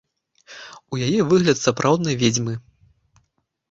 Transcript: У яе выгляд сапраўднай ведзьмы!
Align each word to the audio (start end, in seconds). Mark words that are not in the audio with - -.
У 0.93 1.03
яе 1.09 1.19
выгляд 1.35 1.57
сапраўднай 1.63 2.15
ведзьмы! 2.25 2.53